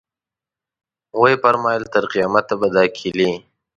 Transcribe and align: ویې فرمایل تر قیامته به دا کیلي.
ویې 1.19 1.35
فرمایل 1.43 1.83
تر 1.93 2.03
قیامته 2.13 2.53
به 2.59 2.67
دا 2.75 2.83
کیلي. 2.97 3.31